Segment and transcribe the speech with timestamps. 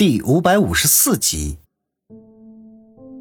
[0.00, 1.58] 第五百五十四集。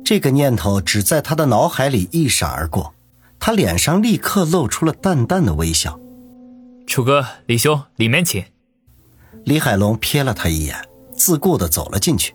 [0.01, 2.93] 这个念头只在他的脑海里一闪而过，
[3.37, 5.99] 他脸上立刻露出了淡淡的微笑。
[6.87, 8.45] 楚哥，李兄，里面请。
[9.43, 10.77] 李海龙瞥了他一眼，
[11.13, 12.33] 自顾的走了进去，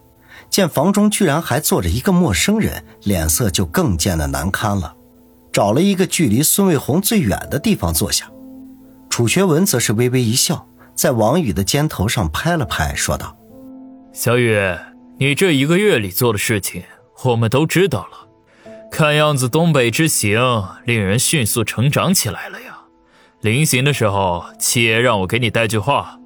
[0.50, 4.95] 见房中居然还坐着一个陌生人，脸色就更见得难堪了。
[5.54, 8.30] 找了一个距离孙卫红最远的地方坐下，
[9.08, 13.34] 楚学文则是微微一笑，在王宇的肩头上拍了拍，说道。
[14.17, 14.57] 小雨，
[15.19, 16.85] 你这一个月里做的事情，
[17.25, 18.29] 我们都知道了。
[18.89, 20.39] 看样子东北之行
[20.86, 22.79] 令人迅速成长起来了呀。
[23.41, 26.17] 临行的时候，七爷让我给你带句话。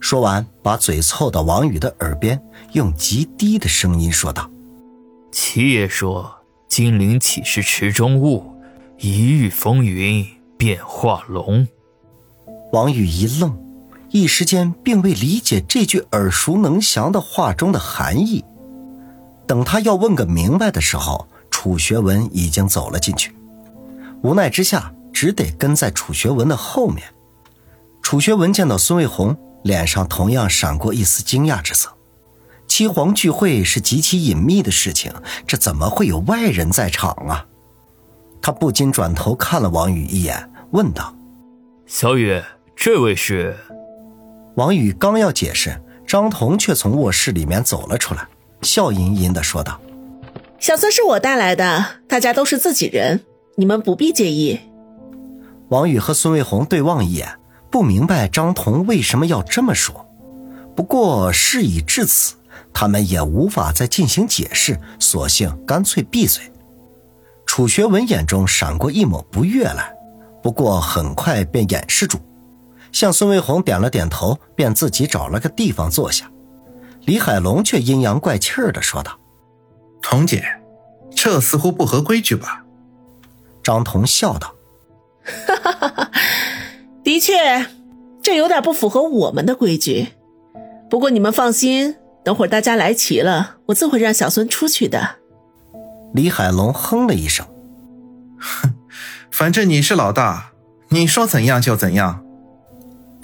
[0.00, 4.50] 说完，把嘴凑到王宇的耳边，用极低的声音说道
[5.30, 6.28] ：“七爷说，
[6.66, 8.44] 金陵岂是池中物，
[8.98, 10.26] 一遇风云
[10.58, 11.64] 变化龙。”
[12.72, 13.63] 王宇一愣。
[14.14, 18.44] 一时间并未理解这句耳熟能详的话中的含义。
[19.44, 23.34] 等他要问个明白的时候，楚学文已经走了进去。
[24.22, 27.02] 无奈之下，只得跟在楚学文的后面。
[28.02, 31.92] 楚学文见到孙卫红，脸上同样闪过一丝惊讶之色。
[32.68, 35.12] 七皇聚会是极其隐秘的事情，
[35.44, 37.44] 这怎么会有外人在场啊？
[38.40, 41.12] 他不禁转头看了王宇一眼，问道
[41.84, 42.40] ：“小雨，
[42.76, 43.56] 这位是？”
[44.56, 48.26] 王宇刚要解释，张彤却从卧室里面走了出来，
[48.62, 49.80] 笑吟吟的说道
[50.60, 53.24] ：“小孙是我带来的，大家都是自己人，
[53.56, 54.60] 你们不必介意。”
[55.70, 57.36] 王宇和孙卫红对望一眼，
[57.68, 60.06] 不明白张彤为什么要这么说。
[60.76, 62.34] 不过事已至此，
[62.72, 66.44] 他们也无法再进行解释，索性干脆闭嘴。
[67.44, 69.92] 楚学文眼中闪过一抹不悦来，
[70.42, 72.18] 不过很快便掩饰住。
[72.94, 76.30] 向孙卫红点了点头，便自己找了个地方坐下。
[77.04, 79.18] 李海龙却阴阳怪气的说道
[80.00, 80.44] ：“童姐，
[81.14, 82.64] 这似乎不合规矩吧？”
[83.64, 84.54] 张彤笑道
[85.26, 86.10] ：“哈哈哈哈
[87.02, 87.66] 的确，
[88.22, 90.12] 这有点不符合我们的规矩。
[90.88, 95.16] 不过你们放心，等会儿大家来齐了，我自会让小孙出去的。”
[96.14, 97.44] 李海龙哼了一声
[98.38, 98.74] ：“哼，
[99.32, 100.52] 反正你是老大，
[100.90, 102.23] 你说怎样就怎样。”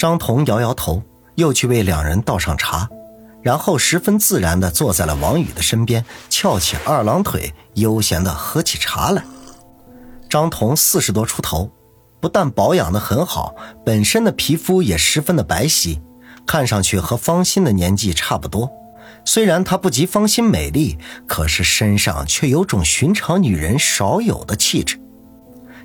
[0.00, 1.02] 张彤摇摇头，
[1.34, 2.88] 又去为两人倒上茶，
[3.42, 9.22] 然后十分自然地坐在了王宇的身边，翘起二郎腿，悠闲地喝起茶来。
[10.26, 11.70] 张彤四十多出头，
[12.18, 16.00] 不但保养得很好，本身的皮肤也十分的白皙，
[16.46, 18.70] 看上去和方心的年纪差不多。
[19.26, 20.96] 虽然她不及方心美丽，
[21.26, 24.98] 可是身上却有种寻常女人少有的气质。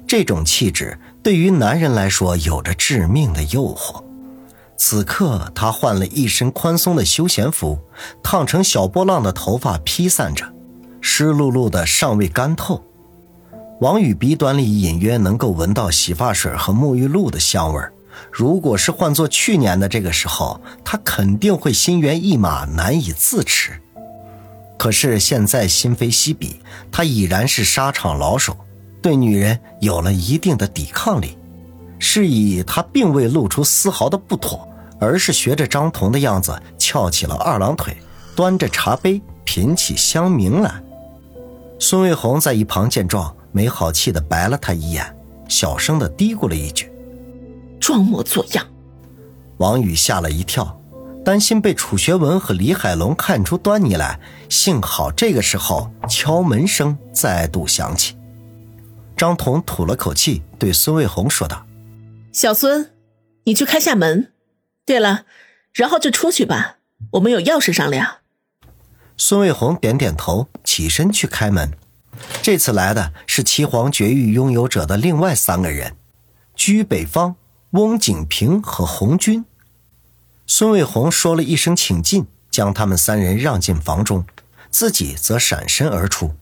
[0.08, 4.05] 这种气质对于男人来说有着致命的诱惑。
[4.78, 7.80] 此刻，他换了一身宽松的休闲服，
[8.22, 10.46] 烫成小波浪的头发披散着，
[11.02, 12.84] 湿漉漉的，尚未干透。
[13.82, 17.82] 王宇鼻端里隐约能够闻到洗发水和沐浴露的香味
[18.32, 23.82] 如果是换做去年的这个时候，他肯定会心猿意马，难以自持。
[24.78, 26.62] 可是现在今非昔比，
[26.92, 28.58] 他已然是沙场老手，
[29.02, 31.38] 对女人有了一定的抵抗力。
[32.00, 34.68] 是以他并未露出丝毫的不妥，
[35.00, 37.96] 而是学着张彤的样子翘起了二郎腿，
[38.36, 40.82] 端着茶杯品起香茗来。
[41.80, 45.16] 孙卫红在一旁见状，没好气的白了他一眼，
[45.48, 46.92] 小声的嘀咕了一句
[47.80, 48.66] ：“装模作样。”
[49.58, 50.80] 王宇吓了一跳，
[51.24, 54.20] 担心被楚学文和李海龙看出端倪来，
[54.50, 58.16] 幸好这个时候敲门声再度响起。
[59.18, 61.62] 张彤吐了口气，对孙卫红说道。
[62.36, 62.92] 小孙，
[63.46, 64.34] 你去开下门。
[64.86, 65.26] 对了，
[65.72, 66.80] 然后就出去吧，
[67.12, 68.18] 我们有要事商量。
[69.16, 71.72] 孙卫红点点头，起身去开门。
[72.42, 75.96] 这次来的是七皇绝域拥有者的另外三个人：
[76.54, 77.38] 居北方、
[77.70, 79.46] 翁景平和红军。
[80.46, 84.26] 孙卫红说了一声“请进”，将他们三人让进房中，
[84.70, 86.36] 自己则闪身而出。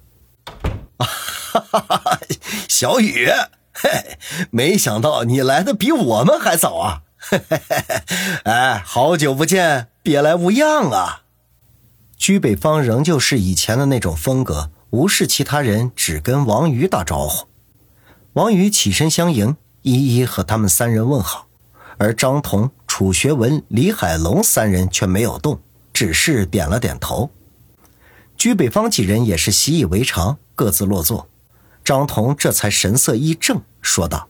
[0.98, 2.20] 哈哈哈！
[2.68, 3.30] 小雨。
[3.84, 4.18] 嘿，
[4.50, 7.02] 没想到你来的比我们还早啊！
[7.18, 7.86] 嘿嘿嘿，
[8.46, 11.24] 哎，好久不见，别来无恙啊！
[12.16, 17.48] 居北方仍旧是以前的那种风格，无视其他人，只跟王宇打招呼。
[18.34, 21.48] 王宇起身相迎，一一和他们三人问好，
[21.98, 27.30] 而张彤、楚学文、李海龙三人却没有动，只是点了点头。
[28.38, 31.30] 居北方几人也是习以为常，各自落座。
[31.84, 34.30] 张彤这才神色一正，说道：“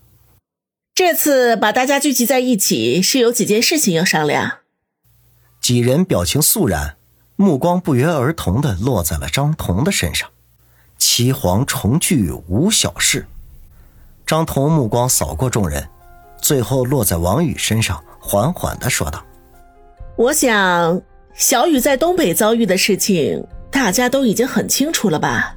[0.93, 4.57] 这次把大家聚集在一起，是有几件事情要商量。”
[5.61, 6.97] 几人表情肃然，
[7.37, 10.29] 目光不约而同的落在了张彤的身上。
[10.97, 13.25] 岐黄重聚无小事。
[14.25, 15.87] 张彤目光扫过众人，
[16.41, 19.23] 最后落在王宇身上，缓缓的说道
[20.17, 21.01] ：“我想，
[21.33, 25.55] 小雨在东北遭遇的事情，大家都已经很清楚了吧？”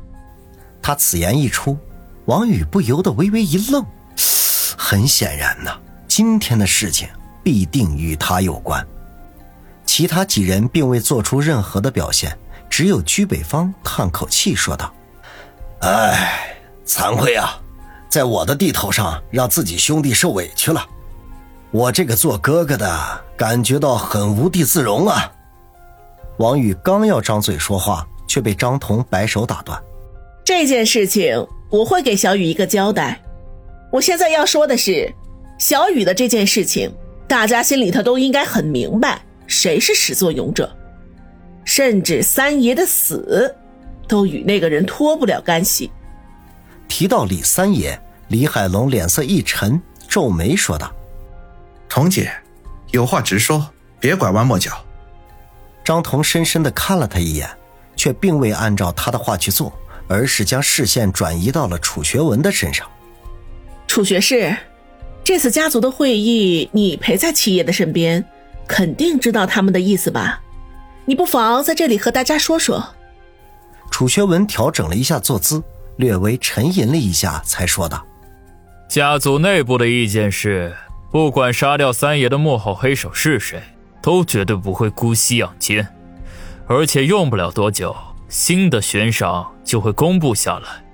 [0.82, 1.76] 他此言一出，
[2.26, 3.84] 王宇不由得微微一愣。
[4.78, 5.76] 很显然呐，
[6.06, 7.08] 今天的事情
[7.43, 8.87] 必定与他有关。
[9.84, 12.37] 其他几人并未做出任何的表现，
[12.69, 14.93] 只有居北方叹口气说道。
[15.81, 16.56] 唉，
[16.87, 17.58] 惭愧啊，
[18.08, 20.84] 在我的地头上让自己兄弟受委屈了，
[21.70, 25.32] 我这个做哥哥的感觉到很无地自容啊。
[26.38, 29.81] 王宇刚要张嘴说话，却被张彤摆手打断。
[30.44, 33.20] 这件事情我会给小雨一个交代。
[33.92, 35.12] 我现在要说的是，
[35.58, 36.90] 小雨的这件事情，
[37.28, 40.74] 大家心里头都应该很明白，谁是始作俑者，
[41.64, 43.54] 甚至三爷的死。
[44.08, 45.90] 都与那个人脱不了干系。
[46.86, 50.92] 提到李三爷，李海龙脸色一沉，皱眉说道
[51.90, 52.32] ：“童姐，
[52.92, 53.68] 有话直说，
[53.98, 54.70] 别拐弯抹角。”
[55.82, 57.50] 张彤深深的看了他一眼，
[57.96, 59.72] 却并未按照他的话去做，
[60.08, 62.86] 而是将视线转移到了楚学文的身上。
[63.86, 64.56] 楚学士，
[65.24, 68.24] 这次家族的会议，你陪在七爷的身边，
[68.66, 70.40] 肯定知道他们的意思吧？
[71.04, 72.94] 你不妨在这里和大家说说。
[73.90, 75.62] 楚学文调整了一下坐姿，
[75.96, 78.04] 略微沉吟了一下，才说道
[78.90, 80.74] ：“家族内部的意见是，
[81.10, 83.62] 不管杀掉三爷的幕后黑手是谁，
[84.02, 85.86] 都绝对不会姑息养奸。
[86.66, 87.96] 而且用不了多久，
[88.28, 90.84] 新的悬赏就会公布下来。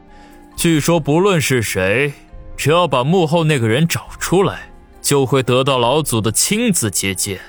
[0.56, 2.12] 据说，不论是谁，
[2.56, 4.70] 只要把幕后那个人找出来，
[5.00, 7.40] 就会得到老祖的亲自接见。”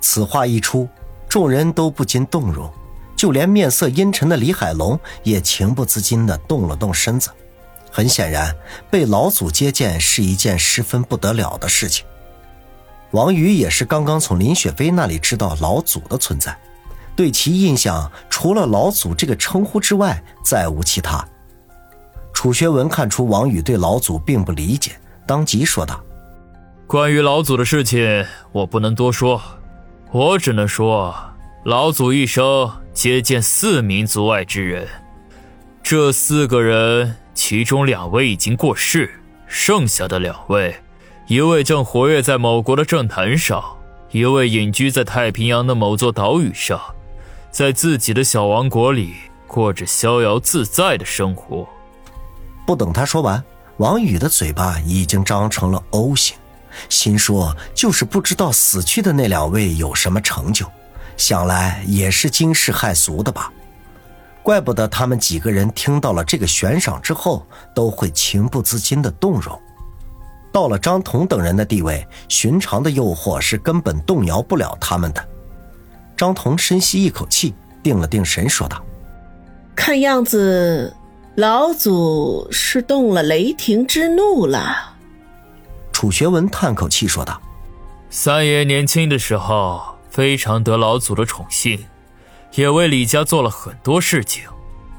[0.00, 0.88] 此话一出，
[1.28, 2.70] 众人都不禁动容。
[3.16, 7.30] 就连面色阴沉的李海龙也情不自禁地动了动身子。
[7.90, 8.54] 很显然，
[8.90, 12.04] 被老祖接见是一件十分不得了的事情。
[13.12, 16.58] 王宇也是刚刚从林雪飞那里知道老祖的存在，
[17.16, 21.26] 对其印象除了老祖这个称呼之外，再无其他。
[22.32, 24.92] 楚学文看出王宇对老祖并不理解，
[25.26, 26.00] 当即说道
[26.86, 29.40] ：“关于老祖的事情，我不能多说，
[30.10, 31.14] 我只能说，
[31.64, 34.86] 老祖一生。”接见四名族外之人，
[35.82, 39.10] 这四个人其中两位已经过世，
[39.48, 40.76] 剩下的两位，
[41.26, 43.60] 一位正活跃在某国的政坛上，
[44.12, 46.80] 一位隐居在太平洋的某座岛屿上，
[47.54, 49.14] 在自己的小王国里
[49.46, 51.64] 过着逍遥自在的生活。
[52.66, 53.40] 不等他说完，
[53.76, 56.36] 王宇的嘴巴已经张成了 O 型，
[56.88, 60.66] 心说就是不知道死去的那两位有什么成就。
[61.16, 63.52] 想来也是惊世骇俗的吧，
[64.42, 69.56] 怪不得他们几个人听到了这个悬赏之后，都会情不自禁的动容。
[70.52, 75.24] 到了张彤等人的地位，寻常的诱惑是根本动摇不了他们的。
[76.16, 78.84] 张彤深吸一口气，定了定神，说道
[79.74, 80.94] ：“看样子，
[81.36, 84.94] 老祖是动了雷霆之怒了。”
[85.92, 87.40] 楚学文叹口气说道
[88.10, 89.82] ：“三爷年轻的时候。”
[90.14, 91.86] 非常得老祖的宠幸，
[92.54, 94.44] 也为李家做了很多事情，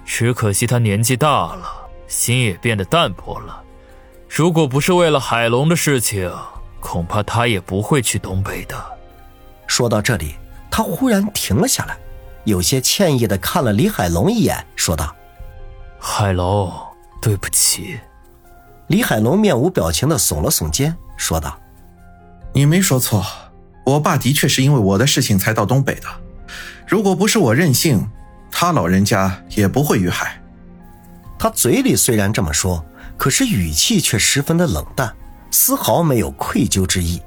[0.04, 3.64] 只可惜他年纪大了，心也变得淡薄了。
[4.28, 6.30] 如果不是为了海龙的事情，
[6.82, 8.76] 恐怕他也不会去东北的。
[9.68, 10.36] 说到这里，
[10.78, 11.98] 他忽然停了下来，
[12.44, 15.16] 有些歉意的看了李海龙一眼，说道
[15.98, 16.70] ：“海龙，
[17.22, 17.98] 对不起。”
[18.88, 21.58] 李海龙面无表情的耸了耸肩，说道
[22.52, 23.26] ：“你没说错。”
[23.88, 26.08] 我爸的确是因为我的事情才到东北的，
[26.86, 28.06] 如果不是我任性，
[28.52, 30.42] 他老人家也不会遇害。
[31.40, 32.84] 他嘴里虽然这么说，
[33.16, 35.16] 可是语气却十分的冷淡，
[35.52, 37.22] 丝毫没有愧疚之意。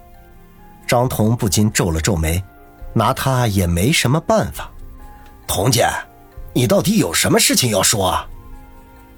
[0.87, 2.45] 张彤不禁皱了皱眉，
[2.93, 4.71] 拿他也没什么办法。
[5.47, 5.87] 童姐，
[6.53, 8.29] 你到底有什么事情要说啊？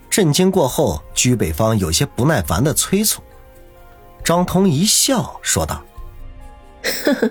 [0.09, 3.23] 震惊过后，居北方有些不耐烦的催促。
[4.25, 5.83] 张通一笑说道。
[7.05, 7.31] 呵呵，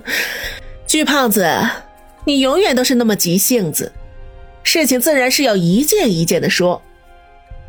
[0.88, 1.48] 巨胖子，
[2.26, 3.92] 你永远都是那么急性子，
[4.64, 6.82] 事情自然是要一件一件的说，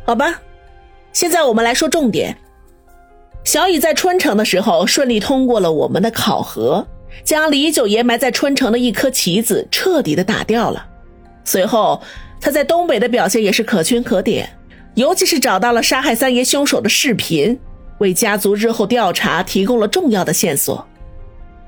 [0.05, 0.41] 好吧？
[1.13, 2.37] 现在我们来说重点。
[3.43, 6.87] 小雨在春城的时候顺利通过了我们的考核，
[7.23, 10.85] 将李九爷埋在春城的一颗棋子彻底的打掉了。
[11.43, 12.01] 随后
[12.39, 14.49] 他在东北的表现也是可圈可点，
[14.95, 17.59] 尤其是找到了杀害三爷凶手的视频，
[17.99, 20.87] 为家族日后调查提供了重要的线索。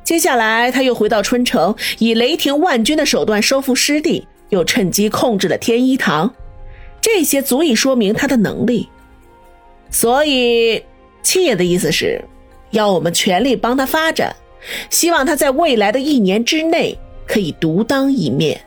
[0.04, 6.34] 接下来他又回到春城，以雷霆万钧的手段收复失地，又趁机控制了天一堂。
[7.00, 8.90] 这些足以说明他的能力，
[9.90, 10.84] 所以
[11.22, 12.24] 七爷的意思是
[12.72, 14.36] 要我们全力帮他发展。
[14.89, 18.60] 希望他在未来的一年之内可以独当一面。